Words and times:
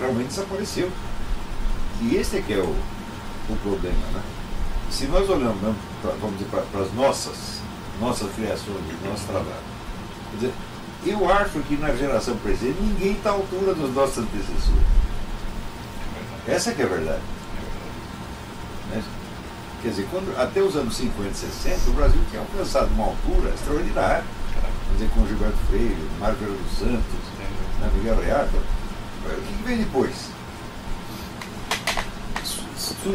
realmente 0.00 0.28
desapareceu. 0.28 0.90
E 2.00 2.16
esse 2.16 2.38
é 2.38 2.42
que 2.42 2.52
é 2.52 2.58
o, 2.58 2.76
o 3.48 3.56
problema. 3.62 4.06
Né? 4.12 4.22
Se 4.90 5.06
nós 5.06 5.28
olhamos, 5.28 5.76
pra, 6.02 6.12
vamos 6.20 6.38
dizer, 6.38 6.50
para 6.50 6.80
as 6.80 6.92
nossas, 6.94 7.60
nossas 8.00 8.32
criações, 8.34 8.76
nosso 9.04 9.26
trabalho, 9.26 9.56
quer 10.30 10.36
dizer, 10.36 10.52
eu 11.04 11.30
acho 11.30 11.60
que 11.60 11.76
na 11.76 11.94
geração 11.94 12.36
presente 12.38 12.80
ninguém 12.80 13.12
está 13.12 13.30
à 13.30 13.32
altura 13.34 13.74
dos 13.74 13.94
nossos 13.94 14.18
antecessores. 14.18 14.96
Essa 16.46 16.72
que 16.72 16.82
é 16.82 16.84
a 16.84 16.88
verdade. 16.88 17.22
Né? 18.90 19.02
Quer 19.82 19.88
dizer, 19.90 20.08
quando, 20.10 20.36
até 20.38 20.60
os 20.60 20.76
anos 20.76 20.96
50 20.96 21.28
e 21.28 21.34
60, 21.34 21.90
o 21.90 21.92
Brasil 21.94 22.20
tinha 22.30 22.40
alcançado 22.40 22.88
uma 22.94 23.06
altura 23.06 23.50
extraordinária. 23.50 24.24
Quer 24.88 24.92
dizer, 24.94 25.10
com 25.14 25.26
Gilberto 25.26 25.58
Freire, 25.68 25.96
Mário 26.18 26.36
Vieira 26.36 26.56
dos 26.56 26.78
Santos, 26.78 27.20
né, 27.80 27.90
Miguel 27.94 28.20
Reata. 28.20 28.58
O 29.34 29.42
que 29.42 29.62
vem 29.64 29.78
depois? 29.78 30.30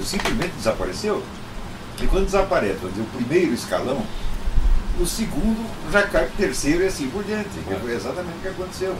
Simplesmente 0.03 0.53
desapareceu. 0.57 1.23
E 2.01 2.07
quando 2.07 2.25
desaparece, 2.25 2.79
dizer, 2.79 3.01
o 3.01 3.17
primeiro 3.17 3.53
escalão, 3.53 4.03
o 4.99 5.05
segundo 5.05 5.69
já 5.91 6.03
cai 6.03 6.25
para 6.25 6.33
o 6.33 6.37
terceiro 6.37 6.83
e 6.83 6.87
assim 6.87 7.09
por 7.09 7.23
diante. 7.23 7.49
Que 7.49 7.75
foi 7.75 7.93
exatamente 7.93 8.37
o 8.37 8.41
que 8.41 8.47
aconteceu. 8.47 8.95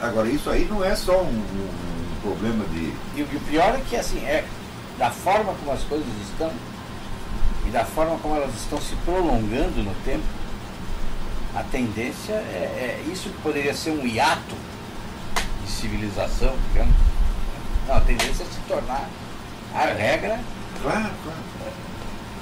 Agora, 0.00 0.28
isso 0.28 0.50
aí 0.50 0.66
não 0.70 0.84
é 0.84 0.94
só 0.94 1.22
um, 1.22 1.28
um 1.28 2.20
problema 2.22 2.64
de. 2.66 2.92
E 3.16 3.22
o 3.22 3.40
pior 3.48 3.74
é 3.74 3.82
que, 3.88 3.96
assim, 3.96 4.18
é 4.24 4.44
da 4.98 5.10
forma 5.10 5.54
como 5.54 5.72
as 5.72 5.82
coisas 5.82 6.06
estão 6.30 6.50
e 7.66 7.70
da 7.70 7.84
forma 7.84 8.16
como 8.18 8.36
elas 8.36 8.54
estão 8.54 8.80
se 8.80 8.94
prolongando 9.04 9.82
no 9.82 9.92
tempo, 10.04 10.24
a 11.56 11.62
tendência 11.62 12.34
é, 12.34 13.00
é 13.06 13.10
isso 13.10 13.30
que 13.30 13.40
poderia 13.40 13.72
ser 13.72 13.90
um 13.90 14.06
hiato 14.06 14.54
de 15.64 15.70
civilização, 15.70 16.54
digamos. 16.68 16.94
Não, 17.88 17.96
a 17.96 18.00
tendência 18.02 18.42
é 18.42 18.46
se 18.46 18.60
tornar 18.68 19.08
a 19.74 19.84
regra. 19.86 20.38
Claro, 20.82 21.10
claro. 21.24 21.38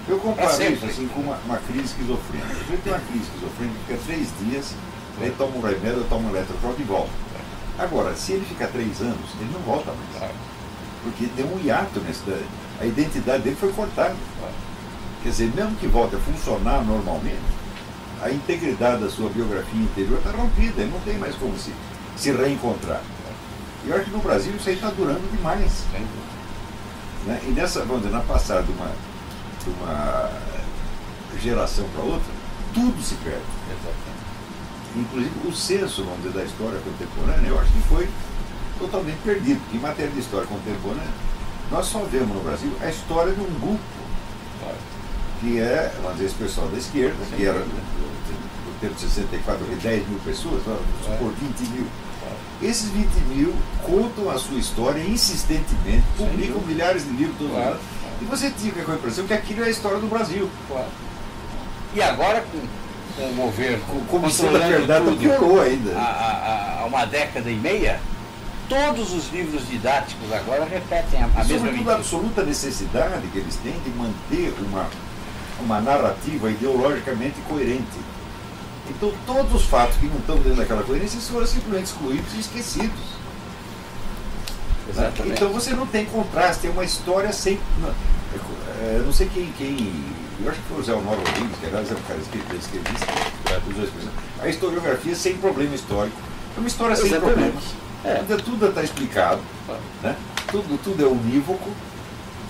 Eu 0.08 0.18
comparo 0.18 0.62
isso 0.72 0.84
assim, 0.84 1.06
com 1.08 1.20
uma, 1.20 1.36
uma 1.46 1.58
crise 1.58 1.84
esquizofrênica. 1.84 2.54
Você 2.66 2.76
tem 2.78 2.92
uma 2.92 3.00
crise 3.02 3.24
esquizofrênica, 3.24 3.78
fica 3.86 4.00
três 4.04 4.28
dias, 4.40 4.74
aí 5.20 5.34
toma 5.38 5.56
um 5.56 5.60
remédio, 5.60 6.04
toma 6.10 6.28
um 6.28 6.30
eletrochoque 6.30 6.82
e 6.82 6.84
volta. 6.84 7.12
Agora, 7.78 8.16
se 8.16 8.32
ele 8.32 8.44
ficar 8.44 8.66
três 8.68 9.00
anos, 9.00 9.30
ele 9.40 9.50
não 9.52 9.60
volta 9.60 9.92
mais. 9.92 10.32
Porque 11.04 11.26
deu 11.36 11.46
um 11.46 11.60
hiato 11.64 12.00
nesse. 12.00 12.22
A 12.80 12.84
identidade 12.84 13.44
dele 13.44 13.56
foi 13.56 13.72
cortada. 13.72 14.16
Quer 15.22 15.28
dizer, 15.28 15.52
mesmo 15.54 15.76
que 15.76 15.86
volte 15.86 16.16
a 16.16 16.18
funcionar 16.18 16.84
normalmente, 16.84 17.53
a 18.24 18.30
integridade 18.30 19.04
da 19.04 19.10
sua 19.10 19.28
biografia 19.28 19.80
interior 19.82 20.16
está 20.16 20.30
rompida, 20.30 20.80
ele 20.80 20.90
não 20.90 21.00
tem 21.00 21.18
mais 21.18 21.34
como 21.36 21.56
se, 21.58 21.72
se 22.16 22.32
reencontrar. 22.32 23.02
E 23.84 23.90
eu 23.90 23.96
acho 23.96 24.06
que 24.06 24.10
no 24.12 24.20
Brasil 24.20 24.54
isso 24.56 24.66
aí 24.66 24.76
está 24.76 24.88
durando 24.88 25.30
demais. 25.30 25.84
Né? 27.26 27.40
E 27.46 27.50
nessa, 27.50 27.80
vamos 27.80 28.02
dizer, 28.02 28.14
na 28.14 28.22
passada 28.22 28.62
de 28.62 28.72
uma, 28.72 28.90
de 29.62 29.70
uma 29.70 30.30
geração 31.38 31.86
para 31.94 32.02
outra, 32.02 32.32
tudo 32.72 33.02
se 33.02 33.14
perde. 33.16 33.42
Exatamente. 33.68 34.24
Inclusive 34.96 35.48
o 35.48 35.52
senso, 35.52 36.04
vamos 36.04 36.22
dizer, 36.22 36.32
da 36.32 36.44
história 36.44 36.80
contemporânea, 36.80 37.48
eu 37.48 37.60
acho 37.60 37.72
que 37.72 37.80
foi 37.80 38.08
totalmente 38.78 39.18
perdido. 39.22 39.60
Porque 39.60 39.76
em 39.76 39.80
matéria 39.80 40.10
de 40.10 40.20
história 40.20 40.46
contemporânea, 40.46 41.12
nós 41.70 41.84
só 41.86 41.98
vemos 42.04 42.34
no 42.34 42.42
Brasil 42.42 42.72
a 42.80 42.88
história 42.88 43.34
de 43.34 43.40
um 43.40 43.60
grupo, 43.60 43.80
que 45.40 45.60
é, 45.60 45.92
vamos 46.00 46.12
dizer, 46.16 46.26
esse 46.26 46.36
pessoal 46.36 46.68
da 46.68 46.78
esquerda, 46.78 47.22
que 47.36 47.44
era 47.44 47.62
de 48.90 49.00
64, 49.00 49.64
10 49.64 50.08
mil 50.08 50.18
pessoas, 50.20 50.62
por 51.18 51.32
20 51.32 51.70
mil. 51.70 51.86
Esses 52.62 52.90
20 52.90 53.06
mil 53.34 53.54
contam 53.82 54.30
a 54.30 54.38
sua 54.38 54.58
história 54.58 55.02
insistentemente, 55.02 56.04
publicam 56.16 56.60
milhares 56.62 57.04
de 57.04 57.10
livros 57.10 57.36
todos 57.36 57.52
claro. 57.52 57.78
E 58.20 58.24
você 58.24 58.50
tinha 58.50 58.72
com 58.84 58.92
a 58.92 58.94
impressão 58.94 59.26
que 59.26 59.34
aquilo 59.34 59.62
é 59.62 59.66
a 59.66 59.70
história 59.70 59.98
do 59.98 60.06
Brasil. 60.06 60.48
Claro. 60.68 60.88
E 61.94 62.02
agora, 62.02 62.44
com 62.50 62.58
com 63.16 63.22
o 63.22 63.34
governo 63.34 63.84
como 64.08 64.30
se 64.30 64.42
da 64.42 64.58
verdade 64.58 65.04
tudo, 65.04 65.18
piorou 65.18 65.60
ainda. 65.60 65.92
Há, 65.96 66.80
há, 66.82 66.86
uma 66.86 67.04
década 67.04 67.50
e 67.50 67.54
meia, 67.54 68.00
todos 68.68 69.12
os 69.12 69.30
livros 69.32 69.68
didáticos 69.68 70.32
agora 70.32 70.64
repetem 70.64 71.22
a, 71.22 71.26
a 71.26 71.44
mesma 71.44 71.58
Sobretudo 71.58 71.90
a 71.90 71.94
absoluta 71.94 72.42
necessidade 72.42 73.26
que 73.28 73.38
eles 73.38 73.56
têm 73.56 73.74
de 73.84 73.90
manter 73.90 74.54
uma, 74.60 74.88
uma 75.60 75.80
narrativa 75.80 76.50
ideologicamente 76.50 77.40
coerente. 77.48 78.14
Então 78.90 79.12
todos 79.26 79.54
os 79.54 79.64
fatos 79.64 79.96
que 79.96 80.06
não 80.06 80.18
estão 80.18 80.36
dentro 80.36 80.56
daquela 80.56 80.82
coerência 80.82 81.18
foram 81.20 81.46
simplesmente 81.46 81.86
excluídos 81.86 82.34
e 82.34 82.40
esquecidos. 82.40 83.00
Exatamente. 84.88 85.36
Então 85.36 85.48
você 85.50 85.70
não 85.70 85.86
tem 85.86 86.04
contraste, 86.04 86.66
é 86.66 86.70
uma 86.70 86.84
história 86.84 87.32
sem. 87.32 87.58
Não, 87.80 87.88
é, 87.88 89.02
não 89.04 89.12
sei 89.12 89.28
quem, 89.32 89.50
quem 89.56 90.04
eu 90.42 90.50
acho 90.50 90.60
que 90.60 90.68
foi 90.68 90.80
o 90.80 90.82
Zé 90.82 90.92
Honório 90.92 91.22
Rodrigues, 91.26 91.58
que 91.58 91.66
aliás 91.66 91.90
é 91.90 91.94
um 91.94 92.02
cara 92.02 92.20
esquerdista, 92.20 93.06
a 94.42 94.48
historiografia 94.48 95.14
sem 95.14 95.36
problema 95.36 95.74
histórico. 95.74 96.16
É 96.56 96.60
uma 96.60 96.68
história 96.68 96.96
sem 96.96 97.06
Exatamente. 97.06 97.34
problemas. 97.34 97.64
É. 98.04 98.36
Tudo 98.42 98.68
está 98.68 98.82
explicado, 98.82 99.40
né? 100.02 100.14
tudo, 100.50 100.78
tudo 100.82 101.02
é 101.02 101.06
unívoco, 101.06 101.70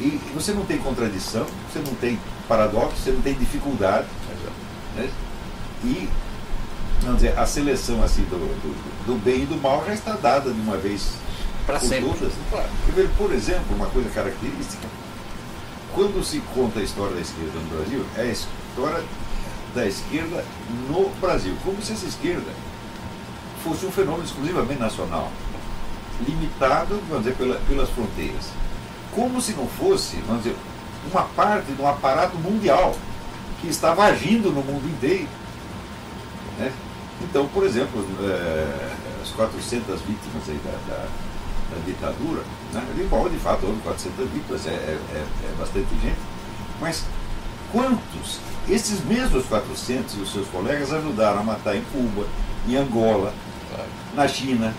e 0.01 0.21
você 0.35 0.53
não 0.53 0.65
tem 0.65 0.79
contradição, 0.79 1.47
você 1.71 1.79
não 1.79 1.95
tem 1.95 2.19
paradoxo, 2.49 2.97
você 2.97 3.13
não 3.13 3.21
tem 3.21 3.35
dificuldade. 3.35 4.07
Né? 4.97 5.09
E 5.85 6.09
vamos 7.05 7.23
dizer, 7.23 7.39
a 7.39 7.47
seleção 7.47 8.03
assim, 8.03 8.23
do, 8.23 8.37
do, 8.37 9.07
do, 9.07 9.25
bem 9.25 9.43
e 9.43 9.47
do 9.47 9.57
mal 9.57 9.85
já 9.87 9.95
está 9.95 10.13
dada 10.13 10.51
de 10.51 10.61
uma 10.61 10.77
vez 10.77 11.15
para 11.67 11.79
sempre. 11.79 12.11
Todas. 12.11 12.33
Claro. 12.51 12.69
Por 13.17 13.33
exemplo, 13.33 13.77
uma 13.77 13.87
coisa 13.87 14.09
característica 14.11 14.87
quando 15.95 16.25
se 16.25 16.41
conta 16.53 16.81
a 16.81 16.83
história 16.83 17.15
da 17.15 17.21
esquerda 17.21 17.53
no 17.53 17.77
Brasil, 17.77 18.05
é 18.17 18.23
a 18.23 18.27
história 18.27 19.05
da 19.75 19.87
esquerda 19.87 20.45
no 20.89 21.09
Brasil, 21.21 21.55
como 21.65 21.81
se 21.81 21.93
essa 21.93 22.07
esquerda 22.07 22.51
fosse 23.63 23.87
um 23.87 23.93
fenômeno 23.93 24.25
exclusivamente 24.25 24.81
nacional, 24.81 25.31
limitado, 26.27 27.01
vamos 27.09 27.25
dizer, 27.25 27.37
pela, 27.37 27.57
pelas 27.61 27.89
fronteiras. 27.91 28.51
Como 29.15 29.41
se 29.41 29.53
não 29.53 29.69
fosse, 29.69 30.17
vamos 30.27 30.43
dizer, 30.43 30.57
uma 31.13 31.23
parte 31.23 31.73
de 31.73 31.81
um 31.81 31.89
aparato 31.89 32.37
mundial 32.39 32.97
que 33.61 33.69
estava 33.69 34.05
agindo 34.05 34.51
no 34.51 34.63
mundo 34.63 34.87
inteiro. 34.89 35.29
Né? 36.59 36.73
Então, 37.25 37.49
por 37.49 37.65
exemplo, 37.65 38.05
é, 38.21 38.93
as 39.23 39.31
400 39.31 40.01
vítimas 40.03 40.49
aí 40.49 40.61
da, 40.65 40.95
da 40.95 41.09
da 41.71 41.85
ditadura, 41.85 42.43
né? 42.73 42.83
bom, 43.09 43.29
de 43.29 43.37
fato 43.39 43.67
houve 43.67 43.81
400 43.81 44.29
vítimas, 44.31 44.67
é, 44.67 44.71
é, 44.71 44.99
é, 45.15 45.19
é 45.19 45.55
bastante 45.59 45.89
gente, 46.03 46.19
mas 46.81 47.05
quantos, 47.73 48.39
esses 48.69 49.05
mesmos 49.05 49.47
400 49.47 50.15
e 50.15 50.21
os 50.21 50.33
seus 50.33 50.47
colegas 50.49 50.93
ajudaram 50.93 51.41
a 51.41 51.43
matar 51.43 51.77
em 51.77 51.83
Cuba, 51.85 52.27
em 52.69 52.77
Angola, 52.77 53.33
na 54.15 54.29
China, 54.29 54.73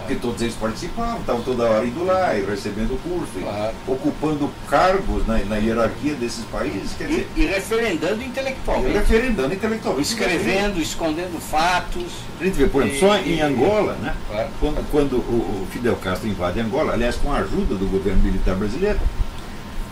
porque 0.00 0.14
todos 0.16 0.42
eles 0.42 0.54
participavam, 0.54 1.20
estavam 1.20 1.42
toda 1.42 1.64
hora 1.64 1.84
indo 1.84 2.04
lá 2.04 2.36
e 2.36 2.44
recebendo 2.44 3.00
curso, 3.02 3.38
claro. 3.40 3.74
e 3.86 3.90
ocupando 3.90 4.50
cargos 4.68 5.26
na, 5.26 5.38
na, 5.44 5.56
hierarquia 5.56 6.14
desses 6.14 6.44
países. 6.46 6.92
Quer 6.96 7.06
dizer, 7.08 7.28
e, 7.36 7.40
e 7.40 7.46
referendando 7.46 8.22
intelectualmente. 8.22 8.90
E 8.90 8.98
referendando 8.98 9.54
intelectualmente. 9.54 10.08
Escrevendo, 10.08 10.80
escondendo 10.80 11.40
fatos. 11.40 12.12
A 12.40 12.44
gente 12.44 12.54
vê, 12.54 12.66
por 12.66 12.82
exemplo, 12.82 13.00
só 13.00 13.16
em 13.18 13.40
Angola, 13.40 13.94
né, 13.94 14.14
claro. 14.28 14.48
quando, 14.58 14.90
quando 14.90 15.12
o, 15.16 15.62
o 15.62 15.66
Fidel 15.70 15.96
Castro 15.96 16.28
invade 16.28 16.60
Angola, 16.60 16.92
aliás, 16.92 17.16
com 17.16 17.32
a 17.32 17.38
ajuda 17.38 17.74
do 17.74 17.86
governo 17.86 18.22
militar 18.22 18.54
brasileiro, 18.56 18.98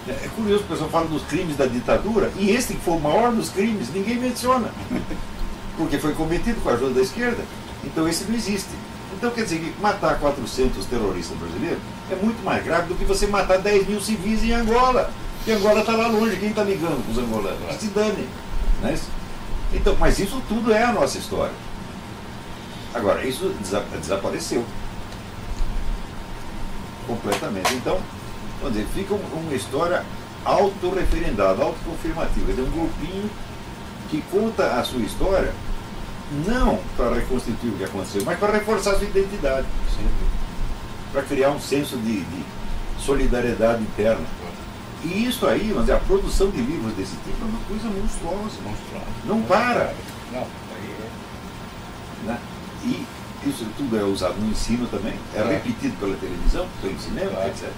é, 0.08 0.12
é 0.12 0.28
curioso, 0.34 0.64
o 0.64 0.66
pessoal 0.66 0.90
fala 0.90 1.06
dos 1.06 1.22
crimes 1.22 1.56
da 1.56 1.66
ditadura, 1.66 2.30
e 2.36 2.50
esse 2.50 2.74
que 2.74 2.80
foi 2.80 2.94
o 2.94 3.00
maior 3.00 3.32
dos 3.32 3.50
crimes, 3.50 3.92
ninguém 3.92 4.16
menciona. 4.16 4.70
Porque 5.76 5.98
foi 5.98 6.12
cometido 6.12 6.60
com 6.60 6.70
a 6.70 6.72
ajuda 6.72 6.94
da 6.94 7.02
esquerda. 7.02 7.44
Então 7.84 8.08
esse 8.08 8.24
não 8.24 8.34
existe. 8.34 8.70
Então 9.18 9.32
quer 9.32 9.42
dizer 9.42 9.58
que 9.58 9.82
matar 9.82 10.16
400 10.20 10.86
terroristas 10.86 11.36
brasileiros 11.36 11.80
é 12.08 12.14
muito 12.14 12.40
mais 12.44 12.64
grave 12.64 12.86
do 12.86 12.94
que 12.94 13.04
você 13.04 13.26
matar 13.26 13.58
10 13.58 13.88
mil 13.88 14.00
civis 14.00 14.44
em 14.44 14.52
Angola. 14.52 15.10
Porque 15.38 15.50
Angola 15.50 15.80
está 15.80 15.96
lá 15.96 16.06
longe, 16.06 16.36
quem 16.36 16.50
está 16.50 16.62
ligando 16.62 17.04
com 17.04 17.10
os 17.10 17.18
angolanos? 17.18 17.66
Que 17.66 17.74
se 17.74 17.86
dane. 17.88 18.28
Né? 18.80 18.96
Então, 19.74 19.96
mas 19.98 20.20
isso 20.20 20.40
tudo 20.48 20.72
é 20.72 20.84
a 20.84 20.92
nossa 20.92 21.18
história. 21.18 21.52
Agora, 22.94 23.24
isso 23.24 23.52
desapareceu. 24.00 24.64
Completamente. 27.04 27.74
Então, 27.74 27.98
vamos 28.60 28.76
dizer, 28.76 28.88
fica 28.94 29.14
uma 29.14 29.54
história 29.54 30.04
autorreferendada, 30.44 31.60
autoconfirmativa. 31.60 32.52
É 32.52 32.62
um 32.62 32.70
grupinho 32.70 33.28
que 34.10 34.22
conta 34.30 34.78
a 34.78 34.84
sua 34.84 35.00
história 35.00 35.52
não 36.46 36.78
para 36.96 37.14
reconstituir 37.14 37.70
o 37.70 37.76
que 37.76 37.84
aconteceu, 37.84 38.22
mas 38.24 38.38
para 38.38 38.52
reforçar 38.52 38.94
sua 38.96 39.06
identidade. 39.06 39.66
Para 41.12 41.22
criar 41.22 41.50
um 41.50 41.60
senso 41.60 41.96
de, 41.96 42.20
de, 42.20 42.44
solidariedade 42.98 43.82
interna. 43.82 44.24
E 45.04 45.24
isso 45.24 45.46
aí, 45.46 45.72
mas 45.74 45.88
a 45.88 45.96
produção 45.96 46.50
de 46.50 46.60
livros 46.60 46.92
desse 46.94 47.16
tipo 47.24 47.40
é 47.40 47.44
uma 47.44 47.60
coisa 47.60 47.88
monstruosa. 47.88 48.60
monstruosa. 48.62 49.06
Não 49.24 49.40
para. 49.42 49.94
Não, 50.32 50.46
E 52.84 53.06
isso 53.46 53.64
tudo 53.76 53.96
é 53.96 54.02
usado 54.02 54.34
no 54.40 54.50
ensino 54.50 54.86
também, 54.88 55.14
é, 55.34 55.38
é. 55.38 55.44
repetido 55.44 55.96
pela 55.98 56.16
televisão, 56.16 56.66
pelo 56.82 56.98
cinema, 56.98 57.40
é. 57.42 57.48
etc. 57.48 57.70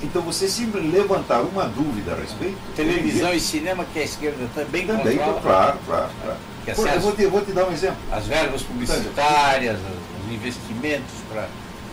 Então 0.00 0.22
você 0.22 0.48
sempre 0.48 0.80
levantar 0.80 1.40
uma 1.40 1.64
dúvida 1.64 2.12
a 2.12 2.16
respeito. 2.16 2.56
Televisão 2.76 3.34
e 3.34 3.40
cinema 3.40 3.84
que 3.84 3.98
a 3.98 4.04
esquerda 4.04 4.48
também 4.54 4.86
Também, 4.86 5.18
controla. 5.18 5.40
claro, 5.40 5.78
claro, 5.84 6.10
claro. 6.22 6.38
Por, 6.74 6.88
eu 6.88 7.00
vou 7.00 7.12
te, 7.12 7.26
vou 7.26 7.40
te 7.40 7.52
dar 7.52 7.66
um 7.66 7.72
exemplo. 7.72 7.98
As 8.10 8.26
verbas 8.26 8.62
publicitárias, 8.62 9.78
os 10.24 10.32
investimentos 10.32 11.14
para 11.30 11.48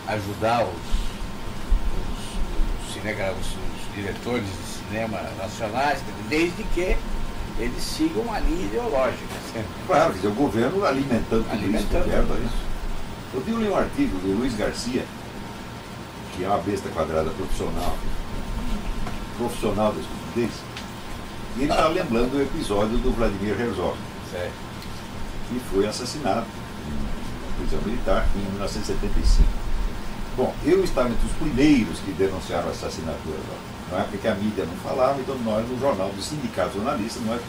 ajudar 0.08 0.64
os, 0.64 0.70
os, 2.88 2.96
os, 2.96 3.46
os 3.46 3.94
diretores 3.94 4.44
de 4.44 4.88
cinema 4.88 5.20
nacionais, 5.38 6.00
desde 6.28 6.62
que 6.74 6.96
eles 7.58 7.82
sigam 7.82 8.32
a 8.32 8.38
linha 8.40 8.66
ideológica. 8.66 9.34
Sempre. 9.52 9.68
Claro, 9.86 10.10
quer 10.10 10.16
dizer, 10.16 10.28
o 10.28 10.34
governo 10.34 10.84
alimentando, 10.84 11.46
alimentando 11.50 12.04
tudo 12.04 12.44
isso, 12.44 12.54
isso. 12.54 12.66
Eu 13.34 13.40
vi 13.40 13.52
um 13.52 13.76
artigo 13.76 14.18
do 14.18 14.38
Luiz 14.38 14.54
Garcia, 14.54 15.04
que 16.34 16.44
é 16.44 16.48
uma 16.48 16.58
besta 16.58 16.88
quadrada 16.90 17.30
profissional, 17.30 17.96
profissional 19.38 19.92
da 19.92 20.00
estupidez, 20.00 20.50
e 21.56 21.62
ele 21.62 21.70
está 21.70 21.88
lembrando 21.88 22.36
o 22.36 22.42
episódio 22.42 22.98
do 22.98 23.10
Vladimir 23.12 23.58
Herzog, 23.58 23.96
certo. 24.30 24.52
que 25.48 25.60
foi 25.70 25.86
assassinado 25.86 26.46
em 26.88 27.62
prisão 27.62 27.80
militar 27.84 28.26
em 28.34 28.50
1975. 28.52 29.48
Bom, 30.36 30.54
eu 30.64 30.84
estava 30.84 31.08
entre 31.08 31.26
os 31.26 31.32
primeiros 31.32 31.98
que 32.00 32.12
denunciaram 32.12 32.68
o 32.68 32.70
assassinato 32.70 33.18
do 33.24 33.30
Herzog. 33.30 33.76
Na 33.90 33.98
época 33.98 34.18
que 34.18 34.28
a 34.28 34.34
mídia 34.34 34.66
não 34.66 34.76
falava, 34.76 35.18
então 35.20 35.36
nós, 35.38 35.66
no 35.68 35.78
jornal 35.80 36.10
do 36.10 36.20
sindicato 36.20 36.74
jornalista, 36.74 37.20
nós 37.24 37.40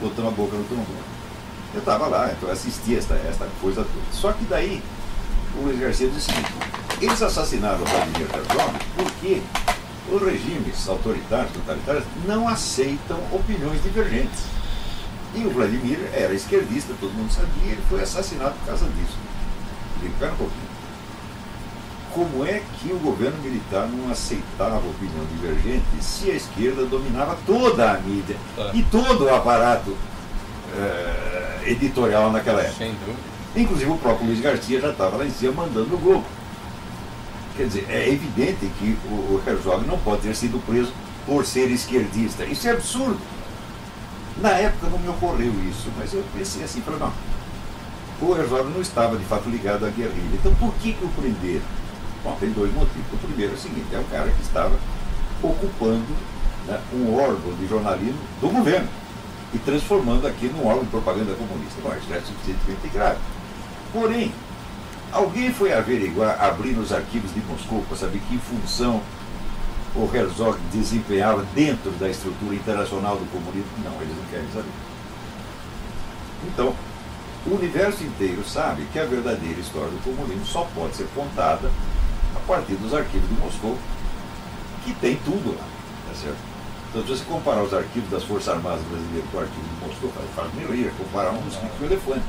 botamos 0.00 0.32
a 0.32 0.36
boca 0.36 0.56
no 0.56 0.64
trombone. 0.64 1.18
Eu 1.74 1.80
estava 1.80 2.06
lá, 2.06 2.30
então 2.30 2.48
eu 2.48 2.52
assistia 2.52 2.98
esta, 2.98 3.14
esta 3.14 3.46
coisa 3.60 3.82
toda. 3.82 4.06
Só 4.12 4.32
que 4.32 4.44
daí 4.44 4.82
o 5.56 5.64
Luiz 5.64 5.80
Garcia 5.80 6.08
disse 6.08 6.30
o 6.30 6.34
seguinte, 6.34 6.52
eles 7.00 7.22
assassinaram 7.22 7.82
o 7.82 7.84
Vladimir 7.84 8.28
Herzog 8.32 8.78
porque 8.96 9.42
os 10.10 10.22
regimes 10.22 10.88
autoritários, 10.88 11.52
totalitários, 11.52 12.04
não 12.26 12.48
aceitam 12.48 13.18
opiniões 13.32 13.82
divergentes. 13.82 14.44
E 15.34 15.44
o 15.44 15.50
Vladimir 15.50 15.98
era 16.12 16.32
esquerdista, 16.34 16.94
todo 17.00 17.12
mundo 17.12 17.30
sabia, 17.30 17.72
ele 17.72 17.82
foi 17.88 18.02
assassinado 18.02 18.54
por 18.58 18.66
causa 18.66 18.86
disso. 18.86 19.16
Digo, 20.00 20.14
pera 20.18 20.32
um 20.32 20.36
pouquinho. 20.36 20.68
Como 22.12 22.44
é 22.46 22.62
que 22.78 22.90
o 22.92 22.98
governo 22.98 23.38
militar 23.42 23.86
não 23.86 24.10
aceitava 24.10 24.78
opinião 24.78 25.24
divergente 25.36 25.84
se 26.00 26.30
a 26.30 26.34
esquerda 26.34 26.84
dominava 26.86 27.36
toda 27.46 27.92
a 27.92 27.98
mídia 27.98 28.36
é. 28.56 28.70
e 28.74 28.82
todo 28.84 29.26
o 29.26 29.34
aparato 29.34 29.96
é, 30.76 31.70
editorial 31.70 32.32
naquela 32.32 32.60
época? 32.60 32.78
Sem 32.78 32.92
dúvida. 32.92 33.18
Inclusive 33.54 33.90
o 33.90 33.98
próprio 33.98 34.26
Luiz 34.26 34.40
Garcia 34.40 34.80
já 34.80 34.90
estava 34.90 35.18
lá 35.18 35.26
em 35.26 35.30
cima 35.30 35.52
mandando 35.52 35.90
no 35.90 35.98
Globo. 35.98 36.24
Quer 37.56 37.66
dizer, 37.66 37.86
é 37.88 38.08
evidente 38.08 38.70
que 38.78 38.96
o 39.10 39.42
Herzog 39.46 39.86
não 39.86 39.98
pode 39.98 40.22
ter 40.22 40.34
sido 40.34 40.64
preso 40.64 40.92
por 41.26 41.44
ser 41.44 41.70
esquerdista. 41.70 42.44
Isso 42.44 42.68
é 42.68 42.72
absurdo. 42.72 43.18
Na 44.40 44.50
época 44.50 44.88
não 44.88 44.98
me 44.98 45.08
ocorreu 45.08 45.52
isso, 45.68 45.90
mas 45.96 46.14
eu 46.14 46.24
pensei 46.36 46.62
assim, 46.62 46.80
falei, 46.80 47.00
não, 47.00 47.12
o 48.20 48.36
Herzog 48.36 48.70
não 48.70 48.80
estava 48.80 49.16
de 49.16 49.24
fato 49.24 49.48
ligado 49.48 49.84
à 49.84 49.90
guerrilha. 49.90 50.34
Então 50.34 50.54
por 50.54 50.72
que, 50.74 50.92
que 50.92 51.04
o 51.04 51.08
prenderam? 51.08 51.66
Bom, 52.22 52.36
tem 52.38 52.50
dois 52.50 52.72
motivos. 52.72 53.12
O 53.12 53.16
primeiro 53.16 53.52
é 53.52 53.56
o 53.56 53.58
seguinte, 53.58 53.86
é 53.92 53.98
um 53.98 54.04
cara 54.04 54.30
que 54.30 54.42
estava 54.42 54.76
ocupando 55.42 56.06
né, 56.66 56.80
um 56.92 57.16
órgão 57.16 57.52
de 57.54 57.66
jornalismo 57.66 58.18
do 58.40 58.48
governo 58.48 58.88
e 59.54 59.58
transformando 59.58 60.26
aqui 60.26 60.46
num 60.46 60.66
órgão 60.66 60.84
de 60.84 60.90
propaganda 60.90 61.34
comunista. 61.34 61.80
Bom, 61.82 61.92
isso 61.96 62.12
é 62.12 62.20
suficientemente 62.20 62.88
grave. 62.92 63.18
Porém, 63.92 64.32
alguém 65.12 65.52
foi 65.52 65.72
averiguar, 65.72 66.40
abrir 66.42 66.72
nos 66.72 66.92
arquivos 66.92 67.32
de 67.32 67.40
Moscou 67.40 67.82
para 67.88 67.96
saber 67.96 68.20
que 68.28 68.38
função 68.38 69.00
o 69.98 70.10
Herzog 70.14 70.58
desempenhava 70.72 71.44
dentro 71.54 71.90
da 71.92 72.08
estrutura 72.08 72.54
internacional 72.54 73.16
do 73.16 73.30
comunismo? 73.32 73.70
Não, 73.82 74.00
eles 74.00 74.16
não 74.16 74.24
querem 74.30 74.46
saber. 74.54 74.70
Então, 76.46 76.72
o 77.46 77.54
universo 77.54 78.04
inteiro 78.04 78.44
sabe 78.48 78.86
que 78.92 78.98
a 78.98 79.04
verdadeira 79.04 79.58
história 79.58 79.90
do 79.90 80.02
comunismo 80.04 80.46
só 80.46 80.68
pode 80.74 80.94
ser 80.94 81.08
contada 81.14 81.70
a 82.36 82.40
partir 82.46 82.74
dos 82.74 82.94
arquivos 82.94 83.28
de 83.28 83.34
Moscou, 83.40 83.76
que 84.84 84.94
tem 84.94 85.16
tudo 85.24 85.56
lá, 85.56 85.64
tá 86.08 86.14
certo? 86.14 86.38
Então, 86.90 87.02
se 87.02 87.08
você 87.08 87.24
comparar 87.24 87.62
os 87.62 87.74
arquivos 87.74 88.08
das 88.08 88.22
Forças 88.22 88.48
Armadas 88.54 88.82
Brasileiras 88.84 89.30
com 89.30 89.36
o 89.36 89.40
arquivo 89.40 89.62
de 89.62 89.86
Moscou, 89.86 90.12
faz 90.34 90.54
meio 90.54 90.72
rir, 90.72 90.92
comparar 90.96 91.30
um 91.30 91.40
mosquito 91.42 91.70
com 91.76 91.84
um 91.84 91.86
elefante. 91.86 92.24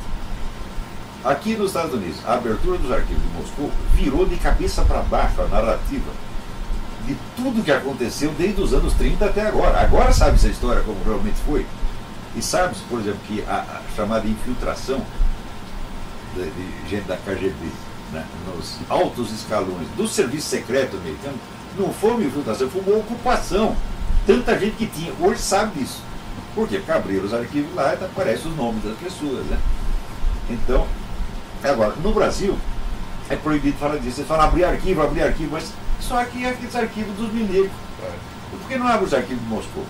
Aqui 1.24 1.56
nos 1.56 1.68
Estados 1.68 1.94
Unidos, 1.94 2.18
a 2.26 2.34
abertura 2.34 2.78
dos 2.78 2.92
arquivos 2.92 3.22
de 3.22 3.30
Moscou 3.30 3.72
virou 3.94 4.26
de 4.26 4.38
cabeça 4.38 4.84
para 4.84 5.02
baixo 5.02 5.42
a 5.42 5.48
narrativa 5.48 6.12
de 7.06 7.18
tudo 7.36 7.64
que 7.64 7.72
aconteceu 7.72 8.32
desde 8.38 8.62
os 8.62 8.74
anos 8.74 8.94
30 8.94 9.26
até 9.26 9.48
agora. 9.48 9.80
Agora 9.82 10.12
sabe 10.14 10.36
essa 10.36 10.48
história 10.48 10.82
como 10.84 11.04
realmente 11.04 11.38
foi. 11.46 11.66
E 12.36 12.42
sabe-se, 12.42 12.82
por 12.84 13.00
exemplo, 13.00 13.20
que 13.28 13.44
a, 13.48 13.56
a 13.56 13.96
chamada 13.96 14.28
infiltração 14.28 15.02
de, 16.36 16.44
de, 16.44 16.90
gente 16.90 17.08
da 17.08 17.18
KGB 17.18 17.56
né, 18.14 18.24
nos 18.46 18.78
altos 18.88 19.32
escalões 19.32 19.88
do 19.98 20.08
serviço 20.08 20.48
secreto 20.48 20.98
americano 20.98 21.38
não 21.78 21.92
foi 21.92 22.12
uma 22.12 22.24
infiltração, 22.24 22.70
foi 22.70 22.82
uma 22.82 22.98
ocupação. 22.98 23.76
Tanta 24.28 24.58
gente 24.60 24.76
que 24.76 24.88
tinha, 24.88 25.12
hoje 25.20 25.42
sabe 25.42 25.80
disso. 25.80 26.02
Porque 26.54 26.82
abriram 26.88 27.26
os 27.26 27.34
arquivos 27.34 27.74
lá 27.76 27.94
e 27.94 28.04
aparecem 28.04 28.52
os 28.52 28.58
nomes 28.58 28.84
das 28.84 28.98
pessoas. 28.98 29.46
Né? 29.46 29.58
Então, 30.50 30.86
Agora, 31.64 31.94
no 32.02 32.14
Brasil, 32.14 32.58
é 33.30 33.36
proibido 33.36 33.78
falar 33.78 33.98
disso. 33.98 34.18
Você 34.18 34.24
fala 34.24 34.46
abrir 34.46 34.64
arquivo, 34.64 35.02
abrir 35.02 35.24
arquivo, 35.24 35.52
mas 35.52 35.74
só 36.10 36.20
aqui 36.20 36.44
é 36.44 36.50
aqueles 36.50 36.76
arquivos 36.76 37.16
dos 37.16 37.32
milicos. 37.32 37.70
Por 38.50 38.68
que 38.68 38.78
não 38.78 38.88
abre 38.88 39.06
os 39.06 39.14
arquivos 39.14 39.44
de 39.44 39.48
Moscou? 39.48 39.86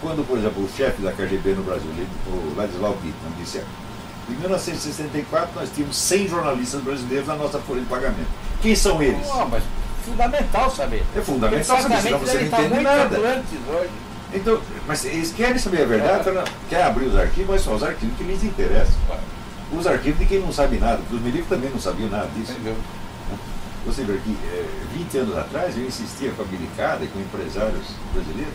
Quando, 0.00 0.26
por 0.26 0.38
exemplo, 0.38 0.64
o 0.64 0.68
chefe 0.74 1.02
da 1.02 1.12
KGB 1.12 1.52
no 1.52 1.62
Brasil, 1.62 1.90
o 2.26 2.54
Ladislau 2.56 2.94
Bittman, 2.94 3.32
disse 3.38 3.62
em 4.30 4.34
1964 4.34 5.50
nós 5.54 5.68
tínhamos 5.74 5.96
100 5.96 6.28
jornalistas 6.28 6.80
brasileiros 6.80 7.26
na 7.26 7.36
nossa 7.36 7.58
folha 7.58 7.80
de 7.80 7.86
pagamento. 7.86 8.28
Quem 8.62 8.74
são 8.74 9.02
eles? 9.02 9.26
Oh, 9.30 9.44
mas 9.44 9.62
fundamental 10.06 10.70
saber. 10.70 11.04
É 11.14 11.20
fundamental 11.20 11.82
saber, 11.82 12.00
senão 12.00 12.18
você 12.18 12.38
não 12.38 12.46
entende 12.46 12.80
nada. 12.80 13.44
Então, 14.32 14.60
mas 14.86 15.04
eles 15.04 15.32
querem 15.32 15.58
saber 15.58 15.82
a 15.82 15.86
verdade, 15.86 16.30
é. 16.30 16.44
quer 16.70 16.84
abrir 16.84 17.04
os 17.06 17.16
arquivos, 17.16 17.50
mas 17.50 17.62
são 17.62 17.74
os 17.74 17.82
arquivos 17.82 18.16
que 18.16 18.24
lhes 18.24 18.42
interessam 18.42 18.94
os 19.78 19.86
arquivos 19.86 20.18
de 20.20 20.26
quem 20.26 20.40
não 20.40 20.52
sabe 20.52 20.78
nada, 20.78 20.98
porque 20.98 21.16
os 21.16 21.22
milicos 21.22 21.48
também 21.48 21.70
não 21.70 21.80
sabiam 21.80 22.08
nada 22.10 22.28
disso. 22.36 22.54
Você 23.84 24.04
vê 24.04 24.16
que 24.18 24.36
é, 24.46 24.68
20 24.94 25.18
anos 25.18 25.36
atrás 25.36 25.76
eu 25.76 25.84
insistia 25.84 26.30
com 26.32 26.42
a 26.42 26.46
milicada 26.46 27.04
e 27.04 27.08
com 27.08 27.18
empresários 27.18 27.86
brasileiros 28.12 28.54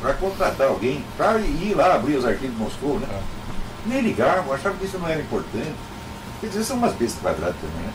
para 0.00 0.14
contratar 0.14 0.68
alguém 0.68 1.04
para 1.16 1.38
ir 1.38 1.74
lá 1.74 1.94
abrir 1.94 2.16
os 2.16 2.24
arquivos 2.24 2.56
de 2.56 2.62
Moscou, 2.62 2.98
né? 2.98 3.06
Ah. 3.10 3.22
Nem 3.86 4.00
ligavam, 4.00 4.52
achavam 4.52 4.78
que 4.78 4.84
isso 4.84 4.98
não 4.98 5.08
era 5.08 5.20
importante. 5.20 5.74
Quer 6.40 6.48
dizer, 6.48 6.64
são 6.64 6.76
umas 6.76 6.92
bestas 6.94 7.22
quadradas 7.22 7.56
também, 7.60 7.86
né? 7.86 7.92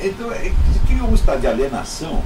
É, 0.00 0.06
então, 0.08 0.32
é, 0.32 0.52
cria 0.86 1.04
um 1.04 1.14
estado 1.14 1.40
de 1.40 1.46
alienação 1.46 2.22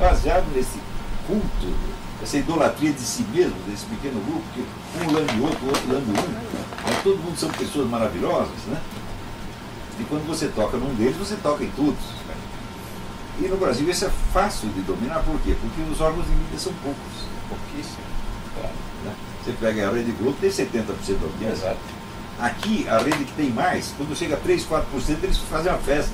baseado 0.00 0.46
nesse 0.54 0.78
culto 1.26 1.92
essa 2.22 2.36
idolatria 2.36 2.92
de 2.92 3.00
si 3.00 3.24
mesmo, 3.34 3.56
desse 3.68 3.84
pequeno 3.86 4.20
grupo, 4.20 4.42
que 4.54 4.64
um 5.00 5.12
lambe 5.12 5.40
outro, 5.40 5.64
o 5.64 5.68
outro 5.68 5.92
lambe 5.92 6.10
um. 6.10 6.28
Né? 6.30 7.00
Todo 7.02 7.18
mundo 7.18 7.36
são 7.36 7.50
pessoas 7.50 7.88
maravilhosas, 7.88 8.56
né? 8.68 8.80
E 9.98 10.04
quando 10.04 10.26
você 10.26 10.46
toca 10.48 10.76
num 10.76 10.94
deles, 10.94 11.16
você 11.16 11.34
toca 11.36 11.64
em 11.64 11.70
todos. 11.70 11.98
E 13.40 13.48
no 13.48 13.56
Brasil 13.56 13.88
isso 13.88 14.04
é 14.04 14.10
fácil 14.32 14.68
de 14.70 14.80
dominar, 14.82 15.20
por 15.20 15.38
quê? 15.40 15.56
Porque 15.60 15.90
os 15.90 16.00
órgãos 16.00 16.26
de 16.26 16.32
mídia 16.32 16.58
são 16.58 16.72
poucos. 16.74 17.00
Pouquíssimos. 17.48 18.04
Né? 19.04 19.14
Você 19.42 19.52
pega 19.52 19.88
a 19.88 19.92
Rede 19.92 20.12
Globo, 20.12 20.36
tem 20.40 20.50
70% 20.50 20.84
da 20.84 21.26
audiência. 21.26 21.66
Exato. 21.66 22.02
Aqui, 22.38 22.88
a 22.88 22.98
rede 22.98 23.24
que 23.24 23.32
tem 23.34 23.50
mais, 23.50 23.94
quando 23.96 24.16
chega 24.16 24.34
a 24.34 24.38
3, 24.38 24.66
4%, 24.66 24.82
eles 25.22 25.38
fazem 25.38 25.70
uma 25.70 25.78
festa. 25.78 26.12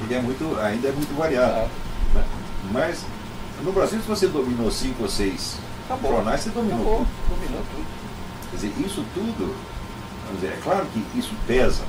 Ainda 0.00 0.14
é 0.14 0.20
muito, 0.20 0.58
ainda 0.60 0.88
é 0.88 0.92
muito 0.92 1.16
variado. 1.16 1.68
Né? 2.14 2.24
Mas 2.72 3.04
no 3.62 3.72
Brasil, 3.72 4.00
se 4.00 4.08
você 4.08 4.26
dominou 4.26 4.70
cinco 4.70 5.02
ou 5.04 5.08
seis 5.08 5.56
Acabou. 5.86 6.12
jornais, 6.12 6.40
você 6.40 6.50
dominou 6.50 6.80
Acabou. 6.80 6.98
tudo. 6.98 7.38
Dominou 7.40 7.64
tudo. 7.70 7.86
Quer 8.50 8.56
dizer, 8.56 8.72
isso 8.84 9.04
tudo, 9.14 9.54
vamos 10.24 10.40
dizer, 10.40 10.54
é 10.54 10.60
claro 10.62 10.86
que 10.86 11.18
isso 11.18 11.32
pesa 11.46 11.84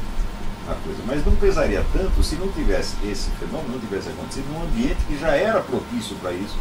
a 0.68 0.74
coisa, 0.84 1.02
mas 1.06 1.26
não 1.26 1.36
pesaria 1.36 1.84
tanto 1.94 2.24
se 2.24 2.36
não 2.36 2.48
tivesse 2.50 2.96
esse 3.06 3.30
fenômeno, 3.32 3.74
não 3.74 3.80
tivesse 3.80 4.10
acontecido 4.10 4.52
num 4.52 4.64
ambiente 4.64 4.98
que 5.08 5.18
já 5.18 5.30
era 5.36 5.62
propício 5.62 6.16
para 6.18 6.32
isso, 6.32 6.58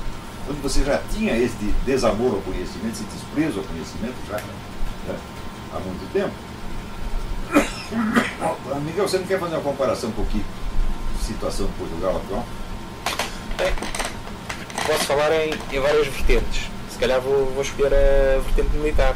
onde 0.48 0.60
você 0.60 0.84
já 0.84 1.00
tinha 1.12 1.36
esse 1.36 1.56
desamor 1.84 2.34
ao 2.34 2.40
conhecimento, 2.40 2.94
esse 2.94 3.04
desprezo 3.04 3.58
ao 3.58 3.64
conhecimento 3.64 4.16
já 4.28 4.36
né, 4.36 5.18
há 5.74 5.78
muito 5.80 6.12
tempo. 6.12 6.34
Miguel, 8.84 9.08
você 9.08 9.18
não 9.18 9.26
quer 9.26 9.38
fazer 9.38 9.56
uma 9.56 9.62
comparação 9.62 10.10
com 10.12 10.24
que 10.26 10.44
situação 11.20 11.66
de 11.66 11.72
Portugal 11.72 12.16
atual? 12.16 12.46
É 13.58 14.08
posso 14.88 15.04
falar 15.04 15.30
em, 15.34 15.52
em 15.70 15.80
várias 15.80 16.06
vertentes. 16.06 16.70
Se 16.90 16.98
calhar 16.98 17.20
vou, 17.20 17.46
vou 17.52 17.62
escolher 17.62 17.92
a 17.94 18.40
vertente 18.40 18.74
militar. 18.78 19.14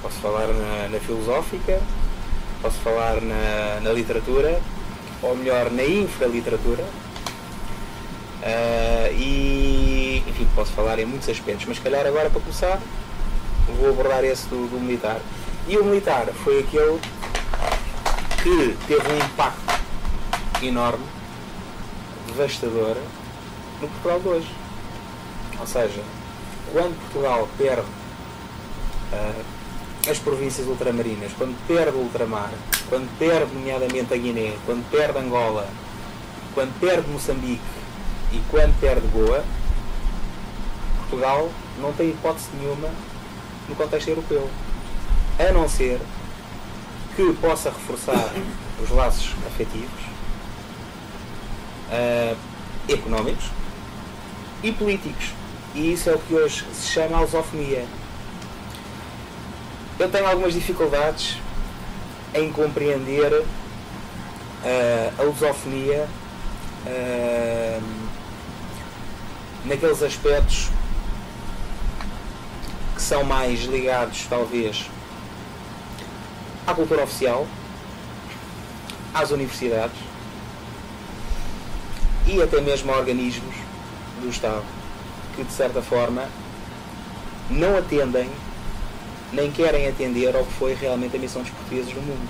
Posso 0.00 0.14
falar 0.20 0.46
na, 0.46 0.88
na 0.88 1.00
filosófica, 1.00 1.80
posso 2.66 2.80
falar 2.80 3.20
na, 3.20 3.80
na 3.80 3.92
literatura, 3.92 4.60
ou 5.22 5.36
melhor, 5.36 5.70
na 5.70 5.84
infraliteratura. 5.84 6.82
Uh, 8.42 9.12
e, 9.12 10.24
enfim, 10.26 10.48
posso 10.52 10.72
falar 10.72 10.98
em 10.98 11.06
muitos 11.06 11.28
aspectos, 11.28 11.64
mas 11.66 11.78
calhar 11.78 12.04
agora 12.04 12.28
para 12.28 12.40
começar 12.40 12.80
vou 13.78 13.90
abordar 13.90 14.24
esse 14.24 14.48
do, 14.48 14.68
do 14.68 14.80
militar. 14.80 15.20
E 15.68 15.76
o 15.76 15.84
militar 15.84 16.26
foi 16.44 16.60
aquele 16.60 17.00
que 18.42 18.76
teve 18.88 19.12
um 19.12 19.16
impacto 19.16 19.80
enorme, 20.62 21.04
devastador, 22.26 22.96
no 23.80 23.88
Portugal 23.88 24.20
de 24.20 24.28
hoje. 24.28 24.50
Ou 25.60 25.66
seja, 25.66 26.02
quando 26.72 26.98
Portugal 27.00 27.48
perde 27.58 27.86
uh, 29.12 29.55
as 30.08 30.18
províncias 30.18 30.66
ultramarinas, 30.66 31.32
quando 31.36 31.56
perde 31.66 31.96
o 31.96 32.00
ultramar, 32.00 32.50
quando 32.88 33.08
perde, 33.18 33.52
nomeadamente, 33.54 34.14
a 34.14 34.16
Guiné, 34.16 34.56
quando 34.64 34.88
perde 34.90 35.18
Angola, 35.18 35.68
quando 36.54 36.78
perde 36.78 37.08
Moçambique 37.10 37.60
e 38.32 38.40
quando 38.50 38.78
perde 38.80 39.06
Goa, 39.08 39.44
Portugal 40.98 41.50
não 41.80 41.92
tem 41.92 42.10
hipótese 42.10 42.48
nenhuma 42.58 42.88
no 43.68 43.74
contexto 43.74 44.08
europeu. 44.08 44.48
A 45.38 45.52
não 45.52 45.68
ser 45.68 46.00
que 47.14 47.32
possa 47.34 47.70
reforçar 47.70 48.32
os 48.82 48.90
laços 48.90 49.34
afetivos, 49.46 50.02
uh, 51.90 52.36
económicos 52.88 53.46
e 54.62 54.72
políticos. 54.72 55.32
E 55.74 55.92
isso 55.92 56.08
é 56.10 56.14
o 56.14 56.18
que 56.18 56.34
hoje 56.34 56.64
se 56.72 56.88
chama 56.88 57.18
a 57.18 57.20
lusofonia. 57.20 57.84
Eu 59.98 60.10
tenho 60.10 60.26
algumas 60.26 60.52
dificuldades 60.52 61.38
em 62.34 62.52
compreender 62.52 63.32
uh, 63.32 63.44
a 65.18 65.22
lusofonia 65.22 66.06
uh, 66.86 67.82
naqueles 69.64 70.02
aspectos 70.02 70.68
que 72.94 73.00
são 73.00 73.24
mais 73.24 73.60
ligados, 73.64 74.26
talvez, 74.28 74.86
à 76.66 76.74
cultura 76.74 77.04
oficial, 77.04 77.46
às 79.14 79.30
universidades 79.30 79.96
e 82.26 82.42
até 82.42 82.60
mesmo 82.60 82.92
a 82.92 82.98
organismos 82.98 83.54
do 84.20 84.28
Estado 84.28 84.64
que, 85.34 85.44
de 85.44 85.52
certa 85.52 85.80
forma, 85.80 86.28
não 87.48 87.78
atendem 87.78 88.28
nem 89.32 89.50
querem 89.50 89.88
atender 89.88 90.34
ao 90.36 90.44
que 90.44 90.52
foi 90.52 90.74
realmente 90.74 91.16
a 91.16 91.18
missão 91.18 91.42
dos 91.42 91.50
portugueses 91.50 91.94
no 91.94 92.02
mundo. 92.02 92.28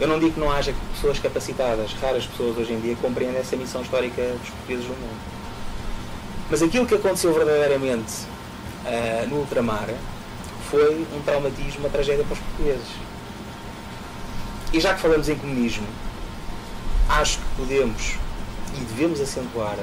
Eu 0.00 0.08
não 0.08 0.18
digo 0.18 0.32
que 0.32 0.40
não 0.40 0.50
haja 0.50 0.74
pessoas 0.94 1.18
capacitadas, 1.18 1.92
raras 1.94 2.26
pessoas 2.26 2.56
hoje 2.58 2.72
em 2.72 2.80
dia 2.80 2.96
compreendem 2.96 3.40
essa 3.40 3.56
missão 3.56 3.82
histórica 3.82 4.22
dos 4.22 4.50
portugueses 4.50 4.84
no 4.86 4.94
mundo. 4.94 5.20
Mas 6.50 6.62
aquilo 6.62 6.86
que 6.86 6.94
aconteceu 6.94 7.32
verdadeiramente 7.32 8.12
uh, 8.84 9.28
no 9.28 9.36
ultramar 9.36 9.88
foi 10.70 11.06
um 11.14 11.22
traumatismo, 11.22 11.80
uma 11.80 11.88
tragédia 11.88 12.24
para 12.24 12.34
os 12.34 12.38
portugueses. 12.40 12.88
E 14.72 14.80
já 14.80 14.94
que 14.94 15.00
falamos 15.00 15.28
em 15.28 15.36
comunismo, 15.36 15.86
acho 17.08 17.38
que 17.38 17.44
podemos 17.56 18.16
e 18.74 18.80
devemos 18.80 19.20
acentuar 19.20 19.76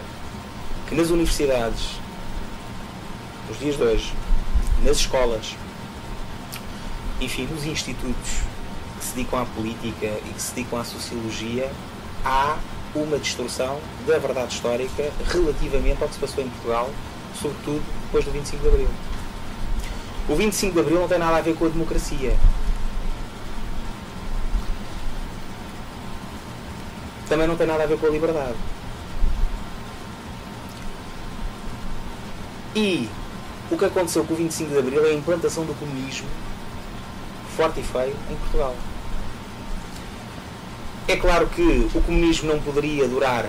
que 0.87 0.95
nas 0.95 1.11
universidades, 1.11 1.91
nos 3.47 3.59
dias 3.59 3.77
de 3.77 3.83
hoje, 3.83 4.13
nas 4.83 4.97
escolas, 4.97 5.55
enfim, 7.19 7.47
nos 7.51 7.65
institutos 7.65 8.29
que 8.97 9.05
se 9.05 9.15
dedicam 9.15 9.41
à 9.41 9.45
política 9.45 10.05
e 10.05 10.33
que 10.33 10.41
se 10.41 10.53
dedicam 10.53 10.79
à 10.79 10.83
sociologia, 10.83 11.71
há 12.23 12.57
uma 12.95 13.17
distorção 13.17 13.79
da 14.07 14.17
verdade 14.17 14.53
histórica 14.53 15.11
relativamente 15.27 16.01
ao 16.01 16.07
que 16.07 16.15
se 16.15 16.19
passou 16.19 16.43
em 16.43 16.49
Portugal, 16.49 16.89
sobretudo 17.39 17.83
depois 18.05 18.25
do 18.25 18.31
25 18.31 18.61
de 18.61 18.67
Abril. 18.67 18.89
O 20.27 20.35
25 20.35 20.73
de 20.73 20.79
Abril 20.79 20.99
não 20.99 21.07
tem 21.07 21.19
nada 21.19 21.37
a 21.37 21.41
ver 21.41 21.55
com 21.55 21.65
a 21.65 21.69
democracia. 21.69 22.37
Também 27.27 27.47
não 27.47 27.55
tem 27.55 27.67
nada 27.67 27.83
a 27.83 27.85
ver 27.85 27.97
com 27.97 28.07
a 28.07 28.09
liberdade. 28.09 28.55
E 32.75 33.09
o 33.71 33.77
que 33.77 33.85
aconteceu 33.85 34.23
com 34.23 34.33
o 34.33 34.37
25 34.37 34.71
de 34.71 34.77
Abril 34.77 35.05
é 35.05 35.11
a 35.11 35.13
implantação 35.13 35.65
do 35.65 35.73
comunismo 35.79 36.27
forte 37.55 37.81
e 37.81 37.83
feio 37.83 38.15
em 38.31 38.35
Portugal. 38.35 38.75
É 41.07 41.17
claro 41.17 41.47
que 41.47 41.89
o 41.93 42.01
comunismo 42.01 42.47
não 42.47 42.59
poderia 42.61 43.07
durar 43.07 43.45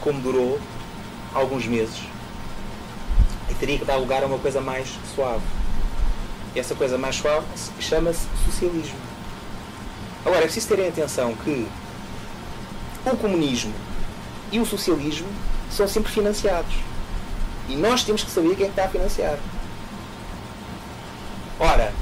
como 0.00 0.20
durou 0.20 0.60
alguns 1.34 1.66
meses 1.66 1.98
e 3.50 3.54
teria 3.54 3.78
que 3.78 3.84
dar 3.84 3.96
lugar 3.96 4.22
a 4.22 4.26
uma 4.26 4.38
coisa 4.38 4.60
mais 4.60 4.88
suave. 5.14 5.42
E 6.54 6.60
essa 6.60 6.74
coisa 6.74 6.96
mais 6.96 7.16
suave 7.16 7.46
chama-se 7.80 8.26
socialismo. 8.44 8.98
Agora, 10.24 10.40
é 10.40 10.44
preciso 10.44 10.68
terem 10.68 10.88
atenção 10.88 11.34
que 11.34 11.66
o 13.04 13.16
comunismo 13.16 13.74
e 14.52 14.58
o 14.60 14.66
socialismo 14.66 15.28
são 15.70 15.86
sempre 15.86 16.12
financiados. 16.12 16.74
E 17.68 17.76
nós 17.76 18.04
temos 18.04 18.22
que 18.22 18.30
saber 18.30 18.54
quem 18.54 18.68
está 18.68 18.84
a 18.84 18.88
financiar. 18.88 19.38
Ora, 21.58 21.92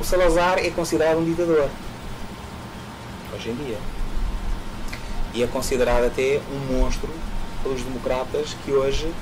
o 0.00 0.04
Salazar 0.04 0.58
é 0.58 0.70
considerado 0.70 1.18
um 1.18 1.24
ditador. 1.24 1.68
Hoje 3.34 3.50
em 3.50 3.54
dia. 3.54 3.78
E 5.34 5.42
é 5.42 5.46
considerado 5.46 6.04
até 6.04 6.40
um 6.50 6.78
monstro 6.78 7.10
pelos 7.62 7.82
democratas 7.82 8.56
que 8.64 8.72
hoje, 8.72 9.12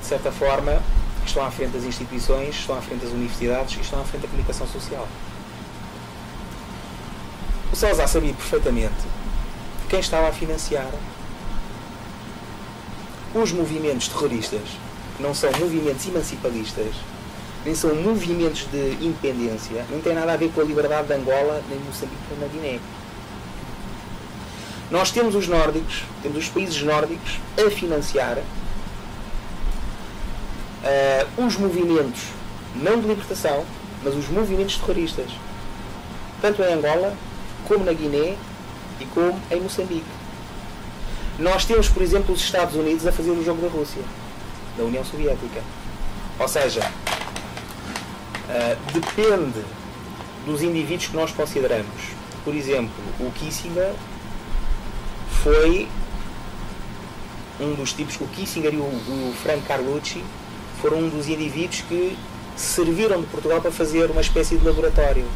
de 0.00 0.06
certa 0.06 0.30
forma, 0.30 0.82
estão 1.26 1.44
à 1.44 1.50
frente 1.50 1.72
das 1.72 1.84
instituições, 1.84 2.54
estão 2.54 2.76
à 2.76 2.82
frente 2.82 3.00
das 3.00 3.12
universidades 3.12 3.76
e 3.76 3.80
estão 3.80 4.00
à 4.00 4.04
frente 4.04 4.22
da 4.22 4.28
comunicação 4.28 4.66
social. 4.66 5.06
O 7.72 7.76
Salazar 7.76 8.08
sabia 8.08 8.32
perfeitamente 8.32 8.94
quem 9.88 10.00
estava 10.00 10.28
a 10.28 10.32
financiar 10.32 10.90
os 13.34 13.52
movimentos 13.52 14.08
terroristas, 14.08 14.62
não 15.18 15.34
são 15.34 15.50
movimentos 15.58 16.06
emancipadistas, 16.06 16.94
nem 17.64 17.74
são 17.74 17.94
movimentos 17.94 18.66
de 18.70 19.04
independência, 19.04 19.84
não 19.90 20.00
tem 20.00 20.14
nada 20.14 20.32
a 20.32 20.36
ver 20.36 20.52
com 20.52 20.60
a 20.60 20.64
liberdade 20.64 21.08
de 21.08 21.14
Angola, 21.14 21.62
nem 21.68 21.78
Moçambique, 21.80 22.20
nem 22.30 22.40
na 22.40 22.46
Guiné. 22.46 22.78
Nós 24.90 25.10
temos 25.10 25.34
os 25.34 25.48
nórdicos, 25.48 26.04
temos 26.22 26.38
os 26.38 26.48
países 26.48 26.80
nórdicos 26.82 27.40
a 27.58 27.70
financiar 27.70 28.38
uh, 30.84 31.44
os 31.44 31.56
movimentos, 31.56 32.20
não 32.76 33.00
de 33.00 33.08
libertação, 33.08 33.64
mas 34.04 34.14
os 34.14 34.28
movimentos 34.28 34.76
terroristas, 34.76 35.30
tanto 36.40 36.62
em 36.62 36.72
Angola, 36.72 37.16
como 37.66 37.84
na 37.84 37.92
Guiné 37.92 38.36
e 39.00 39.06
como 39.06 39.40
em 39.50 39.60
Moçambique. 39.60 40.23
Nós 41.38 41.64
temos, 41.64 41.88
por 41.88 42.02
exemplo, 42.02 42.32
os 42.34 42.40
Estados 42.40 42.76
Unidos 42.76 43.06
a 43.06 43.12
fazer 43.12 43.30
o 43.30 43.44
jogo 43.44 43.60
da 43.60 43.68
Rússia, 43.68 44.02
da 44.78 44.84
União 44.84 45.04
Soviética. 45.04 45.62
Ou 46.38 46.46
seja, 46.46 46.80
uh, 48.48 48.92
depende 48.92 49.64
dos 50.46 50.62
indivíduos 50.62 51.08
que 51.08 51.16
nós 51.16 51.32
consideramos. 51.32 52.14
Por 52.44 52.54
exemplo, 52.54 52.94
o 53.18 53.32
Kissinger 53.32 53.92
foi 55.42 55.88
um 57.60 57.74
dos 57.74 57.92
tipos, 57.92 58.16
o 58.20 58.26
Kissinger 58.26 58.72
e 58.72 58.76
o, 58.76 58.82
o 58.82 59.34
Frank 59.42 59.62
Carlucci 59.62 60.22
foram 60.80 60.98
um 60.98 61.08
dos 61.08 61.28
indivíduos 61.28 61.80
que 61.88 62.16
serviram 62.56 63.20
de 63.20 63.26
Portugal 63.26 63.60
para 63.60 63.72
fazer 63.72 64.10
uma 64.10 64.20
espécie 64.20 64.56
de 64.56 64.64
laboratório 64.64 65.26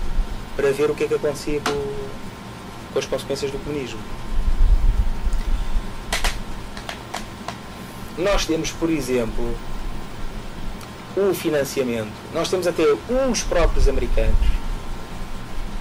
para 0.54 0.70
ver 0.70 0.90
o 0.90 0.94
que 0.94 1.04
é 1.04 1.08
que 1.08 1.14
acontecia 1.14 1.60
com, 1.60 2.92
com 2.92 2.98
as 2.98 3.06
consequências 3.06 3.50
do 3.50 3.58
comunismo. 3.58 3.98
Nós 8.18 8.44
temos, 8.44 8.72
por 8.72 8.90
exemplo, 8.90 9.54
o 11.16 11.32
financiamento. 11.32 12.12
Nós 12.34 12.48
temos 12.48 12.66
até 12.66 12.82
os 13.30 13.42
próprios 13.42 13.88
americanos 13.88 14.34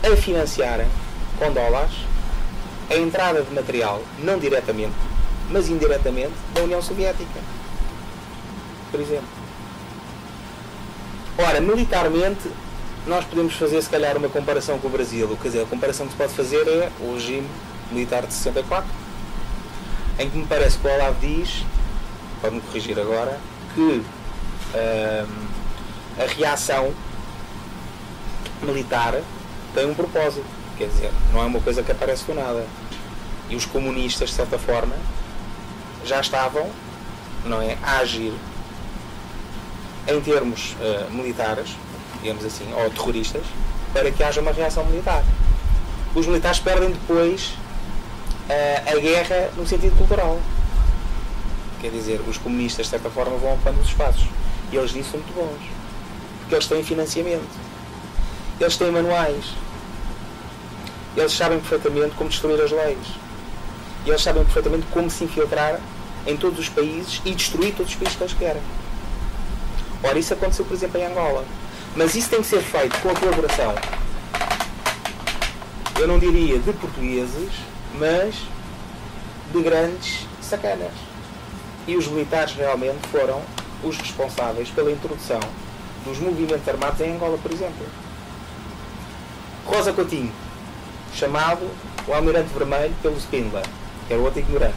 a 0.03 0.15
financiarem 0.15 0.87
com 1.39 1.51
dólares 1.51 1.93
a 2.89 2.95
entrada 2.95 3.41
de 3.41 3.53
material, 3.53 4.01
não 4.19 4.37
diretamente, 4.37 4.93
mas 5.49 5.67
indiretamente, 5.67 6.33
da 6.53 6.61
União 6.61 6.81
Soviética. 6.81 7.39
Por 8.91 8.99
exemplo. 8.99 9.27
Ora, 11.37 11.59
militarmente, 11.59 12.49
nós 13.05 13.25
podemos 13.25 13.55
fazer, 13.55 13.81
se 13.81 13.89
calhar, 13.89 14.15
uma 14.15 14.29
comparação 14.29 14.77
com 14.79 14.87
o 14.87 14.91
Brasil. 14.91 15.37
Quer 15.41 15.49
dizer, 15.49 15.63
a 15.63 15.65
comparação 15.65 16.05
que 16.05 16.13
se 16.13 16.17
pode 16.17 16.33
fazer 16.33 16.67
é 16.67 16.89
o 17.01 17.13
regime 17.13 17.47
militar 17.91 18.25
de 18.25 18.33
64, 18.33 18.87
em 20.19 20.29
que 20.29 20.37
me 20.37 20.45
parece 20.45 20.77
que 20.77 20.87
o 20.87 20.91
Olavo 20.91 21.19
diz 21.19 21.65
pode-me 22.41 22.61
corrigir 22.61 22.99
agora, 22.99 23.39
que 23.73 23.81
uh, 23.81 25.27
a 26.19 26.25
reação 26.25 26.93
militar 28.61 29.21
tem 29.73 29.85
um 29.89 29.93
propósito. 29.93 30.45
Quer 30.77 30.87
dizer, 30.87 31.11
não 31.33 31.41
é 31.41 31.45
uma 31.45 31.59
coisa 31.61 31.81
que 31.83 31.91
aparece 31.91 32.23
do 32.25 32.33
nada. 32.33 32.65
E 33.49 33.55
os 33.55 33.65
comunistas, 33.65 34.29
de 34.29 34.35
certa 34.35 34.57
forma, 34.57 34.95
já 36.03 36.19
estavam 36.19 36.69
não 37.45 37.61
é, 37.61 37.77
a 37.83 37.99
agir 37.99 38.33
em 40.07 40.21
termos 40.21 40.75
uh, 40.79 41.11
militares, 41.11 41.69
digamos 42.21 42.45
assim, 42.45 42.65
ou 42.73 42.89
terroristas, 42.89 43.43
para 43.93 44.11
que 44.11 44.23
haja 44.23 44.41
uma 44.41 44.51
reação 44.51 44.85
militar. 44.85 45.23
Os 46.15 46.25
militares 46.25 46.59
perdem 46.59 46.91
depois 46.91 47.53
uh, 48.49 48.95
a 48.95 48.99
guerra 48.99 49.49
no 49.55 49.67
sentido 49.67 49.97
cultural. 49.97 50.39
Quer 51.81 51.91
dizer, 51.91 52.21
os 52.27 52.37
comunistas, 52.37 52.85
de 52.85 52.91
certa 52.91 53.09
forma, 53.09 53.37
vão 53.37 53.53
ocupando 53.53 53.79
os 53.79 53.87
espaços. 53.87 54.27
E 54.71 54.75
eles 54.75 54.93
nisso 54.93 55.11
são 55.11 55.19
muito 55.19 55.33
bons. 55.33 55.69
Porque 56.39 56.55
eles 56.55 56.67
têm 56.67 56.83
financiamento. 56.83 57.47
Eles 58.59 58.77
têm 58.77 58.91
manuais. 58.91 59.45
Eles 61.15 61.31
sabem 61.31 61.59
perfeitamente 61.59 62.15
como 62.15 62.29
destruir 62.29 62.61
as 62.61 62.71
leis. 62.71 63.07
E 64.05 64.09
eles 64.09 64.21
sabem 64.21 64.43
perfeitamente 64.43 64.85
como 64.91 65.09
se 65.09 65.23
infiltrar 65.23 65.79
em 66.25 66.35
todos 66.35 66.59
os 66.59 66.69
países 66.69 67.21
e 67.25 67.33
destruir 67.33 67.73
todos 67.75 67.91
os 67.91 67.97
países 67.97 68.17
que 68.17 68.23
eles 68.23 68.33
querem. 68.33 68.61
Ora, 70.03 70.17
isso 70.17 70.33
aconteceu, 70.33 70.65
por 70.65 70.73
exemplo, 70.73 70.99
em 70.99 71.05
Angola. 71.05 71.45
Mas 71.95 72.15
isso 72.15 72.29
tem 72.29 72.41
que 72.41 72.47
ser 72.47 72.61
feito 72.61 72.99
com 73.01 73.09
a 73.09 73.15
colaboração, 73.15 73.73
eu 75.99 76.07
não 76.07 76.19
diria 76.19 76.59
de 76.59 76.71
portugueses, 76.73 77.49
mas 77.97 78.35
de 79.51 79.61
grandes 79.63 80.27
sacanas. 80.41 81.06
E 81.87 81.95
os 81.95 82.07
militares 82.07 82.53
realmente 82.53 83.07
foram 83.07 83.41
os 83.83 83.97
responsáveis 83.97 84.69
pela 84.69 84.91
introdução 84.91 85.39
dos 86.05 86.19
movimentos 86.19 86.67
armados 86.67 86.99
em 87.01 87.15
Angola, 87.15 87.37
por 87.37 87.51
exemplo. 87.51 87.85
Rosa 89.65 89.93
Coutinho, 89.93 90.31
chamado 91.13 91.69
o 92.07 92.13
Almirante 92.13 92.53
Vermelho 92.53 92.93
pelo 93.01 93.17
Spindler, 93.17 93.65
que 94.07 94.13
era 94.13 94.21
outro 94.21 94.39
ignorante. 94.39 94.75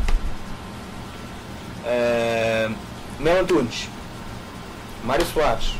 Uh, 1.84 2.74
Mel 3.18 3.40
Antunes, 3.40 3.88
Mário 5.04 5.24
Soares, 5.26 5.74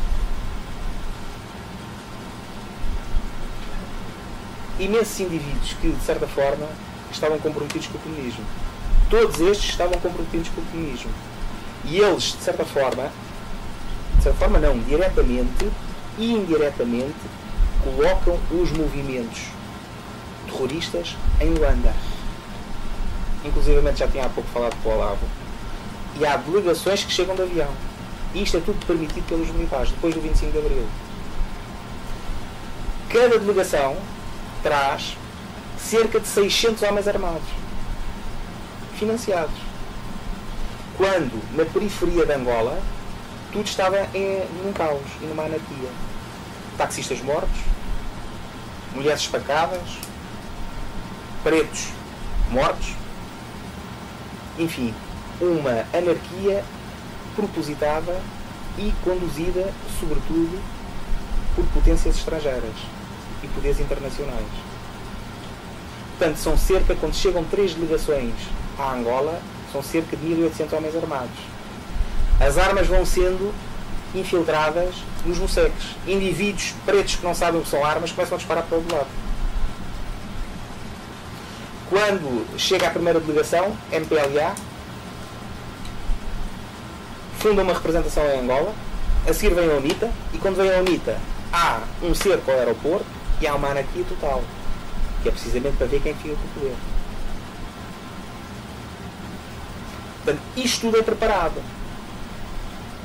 imensos 4.78 5.20
indivíduos 5.20 5.74
que, 5.80 5.90
de 5.90 6.04
certa 6.04 6.26
forma, 6.26 6.66
estavam 7.12 7.38
comprometidos 7.38 7.88
com 7.88 7.98
o 7.98 8.00
comunismo. 8.00 8.44
Todos 9.10 9.40
estes 9.40 9.70
estavam 9.70 9.98
comprometidos 9.98 10.48
com 10.50 10.60
o 10.60 10.64
comunismo. 10.66 11.10
E 11.84 11.98
eles, 11.98 12.22
de 12.22 12.44
certa 12.44 12.64
forma, 12.64 13.10
de 14.16 14.22
certa 14.22 14.38
forma 14.38 14.58
não, 14.60 14.78
diretamente 14.78 15.68
e 16.16 16.32
indiretamente, 16.32 17.18
colocam 17.82 18.38
os 18.52 18.70
movimentos 18.70 19.48
terroristas 20.46 21.16
em 21.40 21.50
Luanda. 21.54 21.92
Inclusive 23.44 23.80
já 23.96 24.06
tinha 24.06 24.26
há 24.26 24.28
pouco 24.28 24.48
falado 24.50 24.76
com 24.82 24.90
o 24.90 24.92
Olavo. 24.92 25.26
E 26.18 26.26
há 26.26 26.36
delegações 26.36 27.02
que 27.02 27.10
chegam 27.10 27.34
de 27.34 27.42
avião. 27.42 27.70
E 28.32 28.42
isto 28.42 28.58
é 28.58 28.60
tudo 28.60 28.84
permitido 28.86 29.26
pelos 29.26 29.48
militares, 29.48 29.90
depois 29.90 30.14
do 30.14 30.20
25 30.20 30.52
de 30.52 30.58
Abril. 30.58 30.86
Cada 33.08 33.38
delegação 33.40 33.96
traz 34.62 35.16
cerca 35.78 36.20
de 36.20 36.28
600 36.28 36.82
homens 36.82 37.08
armados, 37.08 37.48
financiados. 39.00 39.54
Quando, 40.96 41.40
na 41.56 41.64
periferia 41.64 42.26
de 42.26 42.32
Angola, 42.34 42.78
tudo 43.50 43.64
estava 43.64 43.96
em, 44.14 44.44
num 44.62 44.72
caos 44.72 45.00
e 45.22 45.24
numa 45.24 45.44
anarquia. 45.44 45.88
Taxistas 46.76 47.20
mortos, 47.22 47.58
mulheres 48.94 49.22
espancadas, 49.22 49.80
pretos 51.42 51.88
mortos, 52.50 52.94
enfim, 54.58 54.94
uma 55.40 55.86
anarquia 55.96 56.62
propositada 57.34 58.20
e 58.76 58.92
conduzida, 59.02 59.72
sobretudo, 59.98 60.62
por 61.56 61.64
potências 61.68 62.16
estrangeiras 62.16 62.76
e 63.42 63.48
poderes 63.48 63.80
internacionais. 63.80 64.46
Portanto, 66.18 66.36
são 66.36 66.58
cerca, 66.58 66.94
quando 66.94 67.14
chegam 67.14 67.42
três 67.44 67.72
delegações 67.72 68.34
à 68.80 68.94
Angola, 68.94 69.40
são 69.72 69.82
cerca 69.82 70.16
de 70.16 70.26
1.800 70.26 70.72
homens 70.72 70.96
armados. 70.96 71.38
As 72.40 72.56
armas 72.58 72.86
vão 72.86 73.04
sendo 73.04 73.54
infiltradas 74.14 74.94
nos 75.24 75.38
moceques. 75.38 75.96
Indivíduos 76.06 76.74
pretos 76.84 77.16
que 77.16 77.24
não 77.24 77.34
sabem 77.34 77.60
o 77.60 77.64
que 77.64 77.70
são 77.70 77.84
armas 77.84 78.10
começam 78.12 78.36
a 78.36 78.38
disparar 78.38 78.64
para 78.64 78.78
o 78.78 78.84
lado. 78.92 79.06
Quando 81.88 82.58
chega 82.58 82.86
a 82.86 82.90
primeira 82.90 83.18
delegação, 83.18 83.76
MPLA, 83.92 84.54
funda 87.38 87.62
uma 87.62 87.74
representação 87.74 88.24
em 88.26 88.40
Angola, 88.40 88.72
a 89.28 89.32
seguir 89.32 89.54
vem 89.54 89.68
a 89.68 89.74
UNITA, 89.74 90.10
e 90.32 90.38
quando 90.38 90.56
vem 90.56 90.72
a 90.72 90.78
UNITA, 90.78 91.18
há 91.52 91.80
um 92.02 92.14
cerco 92.14 92.50
ao 92.50 92.58
aeroporto, 92.58 93.06
e 93.40 93.46
há 93.46 93.54
uma 93.54 93.68
anarquia 93.68 94.04
total, 94.04 94.42
que 95.22 95.28
é 95.28 95.32
precisamente 95.32 95.76
para 95.76 95.86
ver 95.86 96.00
quem 96.00 96.14
fica 96.14 96.34
com 96.34 96.60
o 96.60 96.62
poder. 96.62 96.76
Portanto, 100.30 100.40
isto 100.56 100.80
tudo 100.82 100.98
é 100.98 101.02
preparado. 101.02 101.60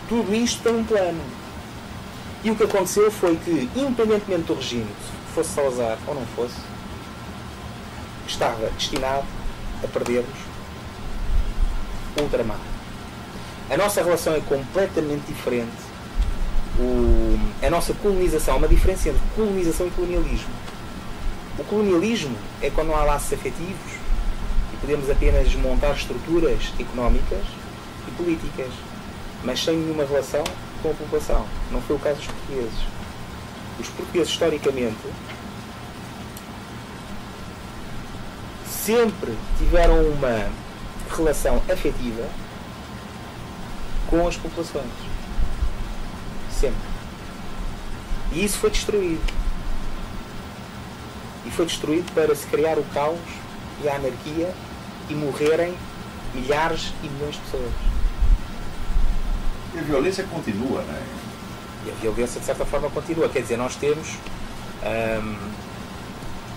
Tudo 0.08 0.36
isto 0.36 0.62
tem 0.62 0.76
um 0.76 0.84
plano. 0.84 1.22
E 2.44 2.52
o 2.52 2.56
que 2.56 2.64
aconteceu 2.64 3.10
foi 3.10 3.36
que, 3.38 3.70
independentemente 3.76 4.44
do 4.44 4.54
regime, 4.54 4.88
fosse 5.34 5.50
Salazar 5.50 5.98
ou 6.06 6.14
não 6.14 6.26
fosse, 6.28 6.56
estava 8.28 8.70
destinado 8.78 9.26
a 9.84 9.88
perdermos 9.88 10.38
o 12.20 12.22
ultramar. 12.22 12.60
A 13.70 13.78
nossa 13.78 14.04
relação 14.04 14.36
é 14.36 14.42
completamente 14.42 15.26
diferente 15.26 15.72
o, 16.80 17.40
a 17.66 17.70
nossa 17.72 17.94
colonização, 17.96 18.58
uma 18.58 18.68
diferença 18.68 19.10
entre 19.10 19.22
colonização 19.36 19.88
e 19.88 19.90
colonialismo. 19.90 20.54
O 21.58 21.64
colonialismo 21.64 22.36
é 22.62 22.70
quando 22.70 22.90
não 22.90 22.96
há 22.96 23.04
laços 23.04 23.34
afetivos 23.34 24.05
e 24.74 24.78
podemos 24.78 25.10
apenas 25.10 25.54
montar 25.56 25.94
estruturas 25.94 26.74
económicas 26.80 27.46
e 28.08 28.12
políticas, 28.12 28.72
mas 29.44 29.64
sem 29.64 29.78
nenhuma 29.78 30.06
relação 30.06 30.44
com 30.82 30.92
a 30.92 30.94
população. 30.94 31.46
Não 31.72 31.82
foi 31.82 31.96
o 31.96 32.00
caso 32.00 32.18
dos 32.18 32.28
portugueses. 32.28 32.80
Os 33.80 33.90
portugueses, 33.90 34.30
historicamente, 34.30 35.08
sempre 38.68 39.36
tiveram 39.58 40.02
uma 40.10 40.50
relação 41.16 41.62
afetiva 41.70 42.28
com 44.10 44.28
as 44.28 44.38
populações 44.38 45.16
Sempre. 46.52 46.80
E 48.32 48.46
isso 48.46 48.58
foi 48.60 48.70
destruído. 48.70 49.34
E 51.46 51.52
foi 51.52 51.66
destruído 51.66 52.12
para 52.14 52.34
se 52.34 52.48
criar 52.48 52.78
o 52.78 52.84
caos 52.94 53.20
e 53.84 53.90
a 53.90 53.96
anarquia 53.96 54.54
e 55.10 55.14
morrerem 55.14 55.76
milhares 56.34 56.94
e 57.04 57.08
milhões 57.08 57.36
de 57.36 57.42
pessoas. 57.42 57.72
E 59.74 59.80
a 59.80 59.82
violência 59.82 60.24
continua, 60.26 60.82
não 60.82 60.94
é? 60.94 61.02
E 61.86 61.92
a 61.92 61.96
violência, 62.02 62.40
de 62.40 62.46
certa 62.46 62.66
forma, 62.66 62.90
continua. 62.90 63.30
Quer 63.30 63.42
dizer, 63.42 63.58
nós 63.58 63.76
temos. 63.76 64.18
Hum, 64.84 65.36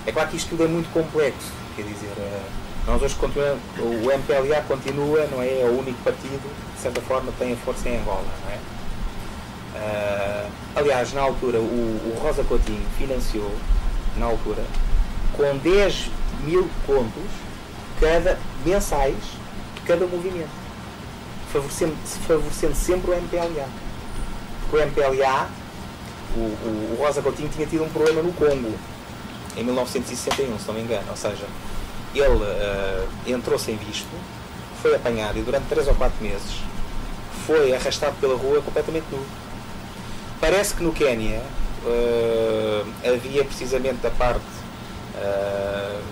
é 0.07 0.13
claro 0.13 0.29
que 0.31 0.37
isto 0.37 0.51
tudo 0.51 0.65
é 0.65 0.69
muito 0.69 0.91
complexo. 0.93 1.53
Quer 1.77 1.83
dizer, 1.83 2.13
uh, 2.17 2.43
nós 2.87 3.03
hoje 3.03 3.15
continuamos, 3.17 3.61
o 3.79 4.11
MPLA 4.11 4.63
continua, 4.63 5.27
não 5.27 5.43
é? 5.43 5.61
É 5.61 5.65
o 5.65 5.79
único 5.79 6.03
partido 6.03 6.41
que, 6.41 6.77
de 6.77 6.81
certa 6.81 7.01
forma, 7.03 7.31
tem 7.39 7.53
a 7.53 7.57
força 7.57 7.89
em 7.89 7.99
Angola, 7.99 8.25
não 8.45 8.51
é? 8.51 8.59
Uh, 9.75 10.51
aliás, 10.77 11.13
na 11.13 11.21
altura, 11.21 11.59
o, 11.59 11.63
o, 11.63 12.19
Rosa 12.23 12.43
Coutinho 12.45 12.85
financiou, 12.97 13.55
na 14.17 14.27
altura, 14.27 14.65
com 15.37 15.59
10 15.59 16.11
mil 16.45 16.69
contos 16.87 17.31
cada, 18.01 18.39
mensais 18.65 19.17
de 19.75 19.81
cada 19.87 20.07
movimento, 20.07 20.51
favorecendo, 21.53 21.97
favorecendo 22.27 22.75
sempre 22.75 23.11
o 23.11 23.15
MPLA. 23.15 23.69
Porque 24.63 24.77
o 24.77 24.87
MPLA, 24.87 25.49
o, 26.37 26.41
o, 26.41 26.97
o 26.99 27.03
Rosa 27.03 27.23
Coutinho 27.23 27.49
tinha 27.49 27.67
tido 27.67 27.85
um 27.85 27.89
problema 27.89 28.23
no 28.23 28.33
Congo, 28.33 28.75
em 29.57 29.65
1961, 29.65 30.59
se 30.59 30.67
não 30.67 30.75
me 30.75 30.83
engano. 30.83 31.07
Ou 31.11 31.17
seja, 31.17 31.47
ele 32.15 32.27
uh, 32.27 33.09
entrou 33.27 33.59
sem 33.59 33.77
visto, 33.77 34.09
foi 34.83 34.95
apanhado 34.95 35.39
e 35.39 35.43
durante 35.43 35.67
3 35.69 35.89
ou 35.89 35.95
4 35.95 36.23
meses 36.23 36.69
foi 37.47 37.75
arrastado 37.75 38.15
pela 38.21 38.37
rua 38.37 38.61
completamente 38.61 39.07
nu 39.11 39.19
Parece 40.39 40.75
que 40.75 40.83
no 40.83 40.93
Quénia 40.93 41.43
uh, 41.83 42.87
havia 43.05 43.43
precisamente 43.45 44.07
a 44.07 44.11
parte. 44.11 44.58
Uh, 45.19 46.03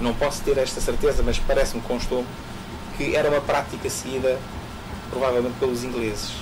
não 0.00 0.14
posso 0.14 0.42
ter 0.42 0.56
esta 0.58 0.80
certeza, 0.80 1.22
mas 1.22 1.38
parece-me 1.38 1.82
constou 1.82 2.24
que 2.96 3.16
era 3.16 3.28
uma 3.28 3.40
prática 3.40 3.88
seguida 3.90 4.38
provavelmente 5.10 5.58
pelos 5.58 5.84
ingleses 5.84 6.32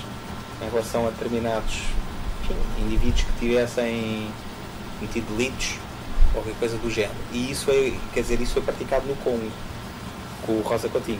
em 0.61 0.69
relação 0.69 1.07
a 1.07 1.09
determinados 1.09 1.81
enfim, 2.43 2.55
indivíduos 2.85 3.23
que 3.23 3.39
tivessem 3.39 4.27
metido 5.01 5.35
litros, 5.35 5.75
qualquer 6.33 6.53
coisa 6.55 6.77
do 6.77 6.89
género. 6.89 7.15
E 7.31 7.51
isso 7.51 7.65
foi, 7.65 7.97
quer 8.13 8.21
dizer, 8.21 8.41
isso 8.41 8.53
foi 8.53 8.61
praticado 8.61 9.07
no 9.07 9.15
Congo, 9.17 9.51
com 10.45 10.53
o 10.53 10.61
Rosa 10.61 10.89
Coutinho. 10.89 11.19